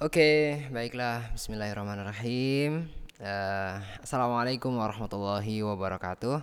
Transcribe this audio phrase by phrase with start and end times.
[0.00, 1.28] Oke, baiklah.
[1.36, 2.88] Bismillahirrahmanirrahim.
[3.20, 6.40] Eh, Assalamualaikum warahmatullahi wabarakatuh.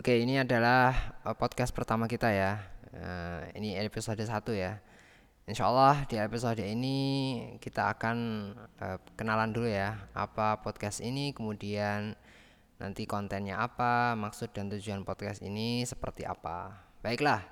[0.00, 2.56] Oke, ini adalah eh, podcast pertama kita ya.
[2.88, 4.80] Eh, ini episode 1 ya.
[5.44, 6.96] Insya Allah di episode ini
[7.60, 8.16] kita akan
[8.56, 10.00] eh, kenalan dulu ya.
[10.16, 12.16] Apa podcast ini, kemudian
[12.80, 16.80] nanti kontennya apa, maksud dan tujuan podcast ini seperti apa.
[17.04, 17.44] Baiklah,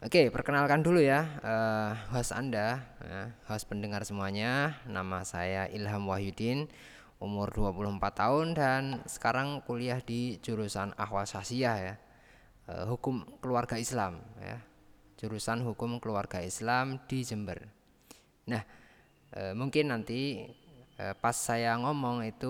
[0.00, 4.80] Oke, perkenalkan dulu ya eh, host Anda, ya, host pendengar semuanya.
[4.88, 6.72] Nama saya Ilham Wahyudin,
[7.20, 11.94] umur 24 tahun dan sekarang kuliah di jurusan Ahwal Syasiyah ya.
[12.72, 14.64] eh, hukum keluarga Islam ya.
[15.20, 17.60] Jurusan Hukum Keluarga Islam di Jember.
[18.48, 18.64] Nah,
[19.36, 20.48] eh, mungkin nanti
[20.96, 22.48] eh, pas saya ngomong itu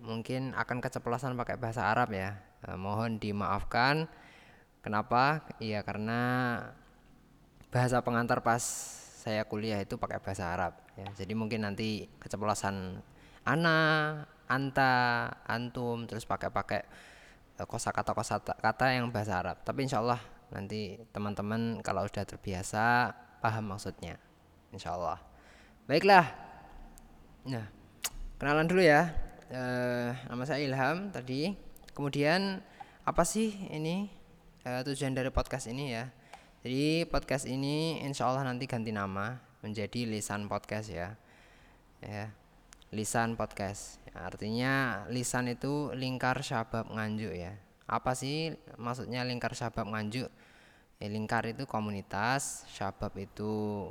[0.00, 2.40] mungkin akan keceplosan pakai bahasa Arab ya.
[2.64, 4.08] Eh, mohon dimaafkan.
[4.80, 5.44] Kenapa?
[5.60, 6.22] Iya karena
[7.76, 8.64] bahasa pengantar pas
[9.20, 11.12] saya kuliah itu pakai bahasa Arab ya.
[11.12, 13.04] Jadi mungkin nanti keceplosan
[13.44, 13.78] ana,
[14.48, 16.80] anta, antum terus pakai-pakai
[17.60, 19.60] eh, kosakata kosakata yang bahasa Arab.
[19.60, 23.12] Tapi insya Allah nanti teman-teman kalau sudah terbiasa
[23.44, 24.16] paham maksudnya.
[24.72, 25.20] Insya Allah.
[25.84, 26.32] Baiklah.
[27.44, 27.68] Nah,
[28.40, 29.12] kenalan dulu ya.
[29.52, 31.52] Eh, nama saya Ilham tadi.
[31.92, 32.64] Kemudian
[33.04, 34.08] apa sih ini
[34.64, 36.08] eh, tujuan dari podcast ini ya?
[36.66, 41.14] Jadi podcast ini insya Allah nanti ganti nama menjadi lisan podcast ya.
[42.02, 42.34] Ya,
[42.90, 44.02] lisan podcast.
[44.10, 44.72] Ya, artinya
[45.06, 47.54] lisan itu lingkar syabab nganjuk ya.
[47.86, 50.26] Apa sih maksudnya lingkar syabab nganjuk?
[50.98, 53.86] Ya, lingkar itu komunitas, syabab itu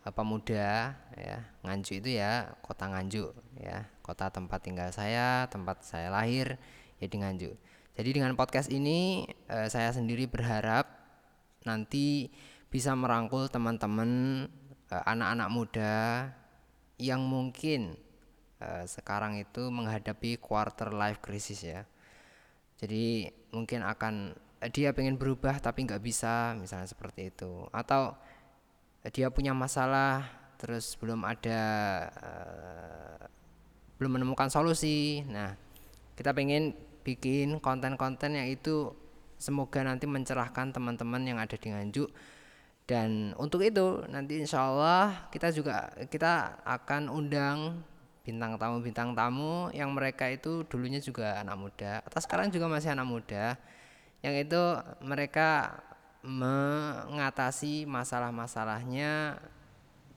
[0.00, 1.44] eh, pemuda ya.
[1.68, 3.92] Nganjuk itu ya kota Nganjuk ya.
[4.00, 6.56] Kota tempat tinggal saya, tempat saya lahir
[6.96, 7.52] ya di Nganjuk.
[7.92, 10.95] Jadi dengan podcast ini eh, saya sendiri berharap
[11.66, 12.30] nanti
[12.70, 14.10] bisa merangkul teman-teman
[14.90, 15.94] eh, anak-anak muda
[16.96, 17.98] yang mungkin
[18.62, 21.82] eh, sekarang itu menghadapi quarter life crisis ya.
[22.78, 24.32] Jadi mungkin akan
[24.62, 28.14] eh, dia pengen berubah tapi nggak bisa misalnya seperti itu atau
[29.14, 30.26] dia punya masalah
[30.58, 31.62] terus belum ada
[33.96, 35.24] belum menemukan solusi.
[35.30, 35.56] Nah,
[36.18, 36.76] kita pengen
[37.06, 38.92] bikin konten-konten yang itu
[39.36, 42.08] Semoga nanti mencerahkan teman-teman yang ada di Nganjuk.
[42.86, 47.82] Dan untuk itu nanti insya Allah kita juga kita akan undang
[48.22, 52.90] bintang tamu bintang tamu yang mereka itu dulunya juga anak muda atau sekarang juga masih
[52.90, 53.54] anak muda
[54.18, 54.62] yang itu
[54.98, 55.78] mereka
[56.26, 59.38] mengatasi masalah-masalahnya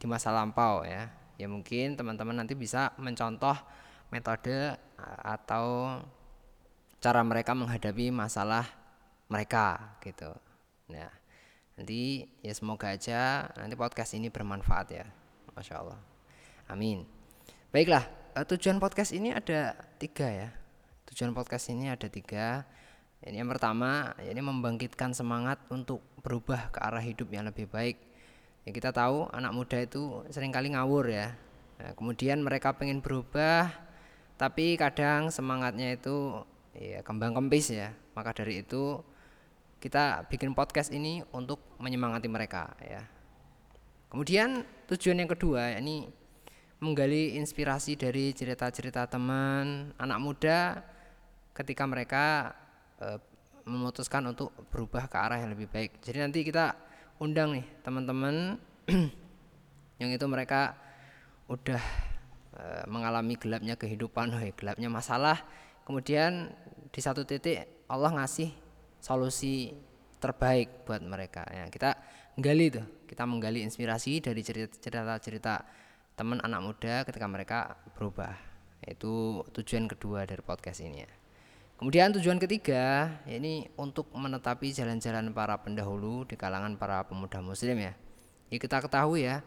[0.02, 3.54] di masa lampau ya ya mungkin teman-teman nanti bisa mencontoh
[4.10, 4.74] metode
[5.22, 5.98] atau
[6.98, 8.79] cara mereka menghadapi masalah
[9.30, 10.34] mereka gitu.
[10.90, 11.10] Nah,
[11.78, 15.06] nanti ya semoga aja nanti podcast ini bermanfaat ya.
[15.54, 16.00] Masya Allah.
[16.66, 17.06] Amin.
[17.70, 20.50] Baiklah, uh, tujuan podcast ini ada tiga ya.
[21.14, 22.66] Tujuan podcast ini ada tiga.
[23.20, 28.00] Ini yang pertama, ini membangkitkan semangat untuk berubah ke arah hidup yang lebih baik.
[28.64, 31.36] Ya kita tahu anak muda itu sering kali ngawur ya.
[31.80, 33.70] Nah, kemudian mereka pengen berubah,
[34.40, 36.42] tapi kadang semangatnya itu
[36.74, 37.92] ya kembang kempis ya.
[38.16, 39.04] Maka dari itu
[39.80, 43.02] kita bikin podcast ini untuk menyemangati mereka ya.
[44.12, 46.12] Kemudian tujuan yang kedua ini
[46.84, 50.60] menggali inspirasi dari cerita-cerita teman anak muda
[51.56, 52.56] ketika mereka
[53.00, 53.20] e,
[53.68, 56.00] memutuskan untuk berubah ke arah yang lebih baik.
[56.04, 56.76] Jadi nanti kita
[57.20, 58.56] undang nih teman-teman
[60.02, 60.76] yang itu mereka
[61.52, 61.84] udah
[62.56, 65.44] e, mengalami gelapnya kehidupan, gelapnya masalah.
[65.84, 66.52] Kemudian
[66.90, 68.69] di satu titik Allah ngasih
[69.00, 69.74] solusi
[70.20, 71.48] terbaik buat mereka.
[71.50, 71.96] Ya kita
[72.36, 75.66] menggali tuh kita menggali inspirasi dari cerita-cerita
[76.14, 78.36] teman anak muda ketika mereka berubah.
[78.84, 81.12] Itu tujuan kedua dari podcast ini ya.
[81.80, 87.96] Kemudian tujuan ketiga ini untuk menetapi jalan-jalan para pendahulu di kalangan para pemuda muslim ya.
[88.52, 89.40] Ya kita ketahui ya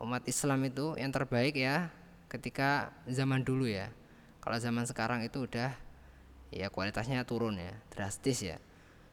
[0.00, 1.88] umat Islam itu yang terbaik ya
[2.28, 3.88] ketika zaman dulu ya.
[4.44, 5.72] Kalau zaman sekarang itu udah
[6.52, 8.60] ya kualitasnya turun ya drastis ya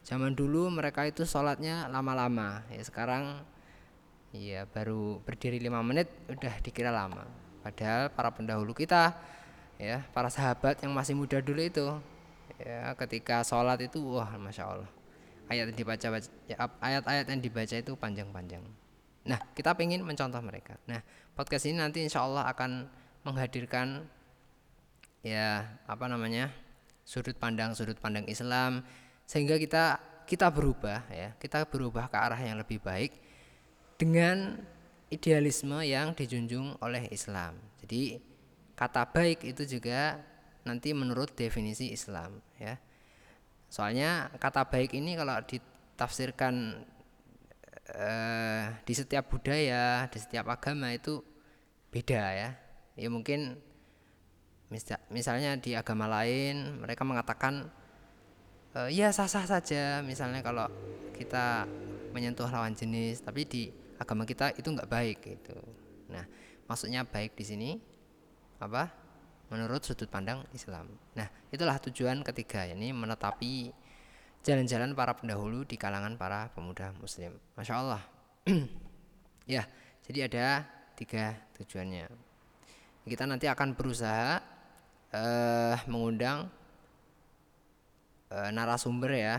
[0.07, 2.63] zaman dulu mereka itu sholatnya lama-lama.
[2.71, 3.43] Ya sekarang
[4.31, 7.27] ya baru berdiri lima menit udah dikira lama.
[7.59, 9.11] Padahal para pendahulu kita
[9.75, 11.83] ya para sahabat yang masih muda dulu itu
[12.55, 14.91] ya ketika sholat itu wah masya Allah.
[15.51, 16.07] Ayat yang dibaca
[16.47, 18.63] ya, ayat-ayat yang dibaca itu panjang-panjang.
[19.27, 20.79] Nah kita pengen mencontoh mereka.
[20.87, 21.03] Nah
[21.35, 22.87] podcast ini nanti insya Allah akan
[23.27, 24.07] menghadirkan
[25.19, 26.47] ya apa namanya
[27.03, 28.87] sudut pandang sudut pandang Islam
[29.27, 33.11] sehingga kita kita berubah ya kita berubah ke arah yang lebih baik
[33.99, 34.55] dengan
[35.07, 37.55] idealisme yang dijunjung oleh Islam.
[37.83, 38.19] Jadi
[38.77, 40.19] kata baik itu juga
[40.67, 42.75] nanti menurut definisi Islam ya.
[43.67, 46.83] Soalnya kata baik ini kalau ditafsirkan
[47.95, 51.23] eh, di setiap budaya, di setiap agama itu
[51.91, 52.49] beda ya.
[52.99, 53.59] Ya mungkin
[55.11, 57.71] misalnya di agama lain mereka mengatakan
[58.77, 60.69] e, ya sah-sah saja misalnya kalau
[61.17, 61.65] kita
[62.13, 65.57] menyentuh lawan jenis, tapi di agama kita itu nggak baik gitu.
[66.13, 66.23] Nah,
[66.69, 67.69] maksudnya baik di sini
[68.61, 68.93] apa?
[69.49, 70.91] Menurut sudut pandang Islam.
[71.15, 73.71] Nah, itulah tujuan ketiga, ini menetapi
[74.43, 77.35] jalan-jalan para pendahulu di kalangan para pemuda Muslim.
[77.55, 78.03] Masya Allah.
[79.55, 79.63] ya,
[80.03, 80.45] jadi ada
[80.99, 82.11] tiga tujuannya.
[83.07, 84.43] Kita nanti akan berusaha
[85.15, 86.51] uh, mengundang
[88.31, 89.37] uh, narasumber ya,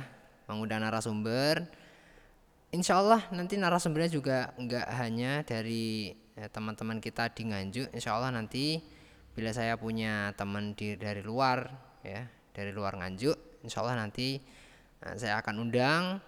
[0.48, 1.68] mengundang narasumber.
[2.68, 7.88] Insya Allah nanti narasumbernya juga nggak hanya dari eh, teman-teman kita di Nganjuk.
[7.96, 8.84] Insya Allah nanti
[9.32, 11.72] bila saya punya teman di dari luar
[12.04, 14.36] ya dari luar Nganjuk, Insya Allah nanti
[15.00, 16.20] nah, saya akan undang.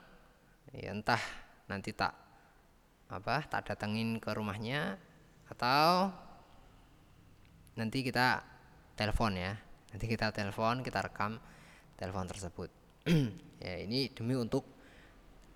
[0.71, 1.21] Ya entah
[1.67, 2.15] nanti tak
[3.11, 4.97] apa tak datengin ke rumahnya
[5.51, 6.15] atau
[7.77, 8.41] nanti kita
[8.97, 9.61] telepon ya.
[9.93, 11.37] Nanti kita telepon kita rekam
[12.00, 12.70] telepon tersebut.
[13.61, 14.64] Ya ini demi untuk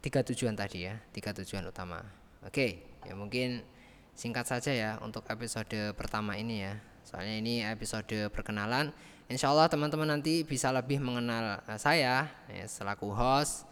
[0.05, 2.05] tiga tujuan tadi ya tiga tujuan utama.
[2.45, 3.65] Oke ya mungkin
[4.13, 6.77] singkat saja ya untuk episode pertama ini ya.
[7.01, 8.93] Soalnya ini episode perkenalan.
[9.25, 13.65] Insya Allah teman-teman nanti bisa lebih mengenal uh, saya ya, selaku host.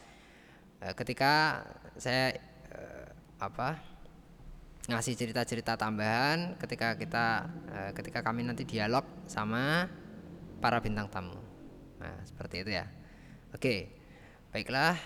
[0.80, 1.60] Uh, ketika
[2.00, 2.40] saya
[2.72, 3.76] uh, apa
[4.88, 7.46] ngasih cerita-cerita tambahan ketika kita
[7.94, 9.86] ketika kami nanti dialog sama
[10.58, 11.51] para bintang tamu
[12.02, 12.90] nah seperti itu ya.
[13.54, 13.88] Oke
[14.50, 14.98] baiklah.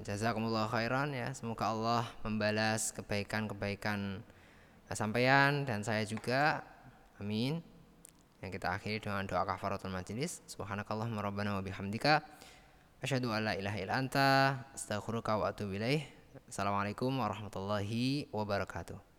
[0.00, 1.34] Jazakumullah khairan ya.
[1.36, 4.24] Semoga Allah membalas kebaikan-kebaikan
[4.90, 6.64] sampaian dan saya juga.
[7.20, 7.60] Amin.
[8.40, 10.40] Yang kita akhiri dengan doa kafaratul majlis.
[10.48, 12.24] Subhanakallah rabbana wa bihamdika.
[13.04, 14.30] Asyhadu an la ilaha illa anta.
[14.72, 16.06] Astaghfiruka wa atubu ilaih.
[16.46, 19.09] Assalamualaikum warahmatullahi wabarakatuh